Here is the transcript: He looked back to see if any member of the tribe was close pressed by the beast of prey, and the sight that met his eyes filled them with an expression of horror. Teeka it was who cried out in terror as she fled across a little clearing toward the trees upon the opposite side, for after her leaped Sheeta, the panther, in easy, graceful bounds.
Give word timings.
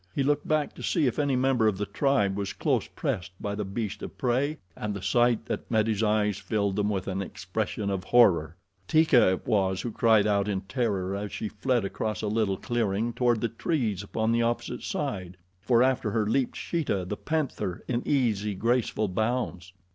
He 0.15 0.23
looked 0.23 0.47
back 0.47 0.73
to 0.73 0.81
see 0.81 1.05
if 1.05 1.19
any 1.19 1.35
member 1.35 1.67
of 1.67 1.77
the 1.77 1.85
tribe 1.85 2.35
was 2.35 2.53
close 2.53 2.87
pressed 2.87 3.33
by 3.39 3.53
the 3.53 3.63
beast 3.63 4.01
of 4.01 4.17
prey, 4.17 4.57
and 4.75 4.95
the 4.95 5.01
sight 5.03 5.45
that 5.45 5.69
met 5.69 5.85
his 5.85 6.01
eyes 6.01 6.39
filled 6.39 6.75
them 6.75 6.89
with 6.89 7.07
an 7.07 7.21
expression 7.21 7.91
of 7.91 8.05
horror. 8.05 8.55
Teeka 8.87 9.33
it 9.33 9.45
was 9.45 9.81
who 9.81 9.91
cried 9.91 10.25
out 10.25 10.47
in 10.47 10.61
terror 10.61 11.15
as 11.15 11.31
she 11.31 11.49
fled 11.49 11.85
across 11.85 12.23
a 12.23 12.27
little 12.27 12.57
clearing 12.57 13.13
toward 13.13 13.41
the 13.41 13.47
trees 13.49 14.01
upon 14.01 14.31
the 14.31 14.41
opposite 14.41 14.81
side, 14.81 15.37
for 15.61 15.83
after 15.83 16.09
her 16.09 16.25
leaped 16.25 16.55
Sheeta, 16.57 17.05
the 17.05 17.15
panther, 17.15 17.83
in 17.87 18.01
easy, 18.03 18.55
graceful 18.55 19.07
bounds. 19.07 19.71